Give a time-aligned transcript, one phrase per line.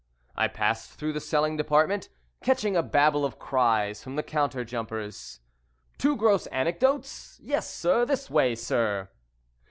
[0.35, 2.09] I passed through the selling department,
[2.41, 5.41] catching a babel of cries from the counter jumpers
[5.99, 7.39] "Two gross anecdotes?
[7.39, 9.09] Yes, sir; this way, sir.